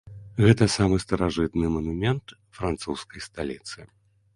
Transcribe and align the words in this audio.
Гэта 0.45 0.67
самы 0.75 0.97
старажытны 1.05 1.65
манумент 1.77 2.37
французскай 2.59 3.21
сталіцы. 3.31 3.91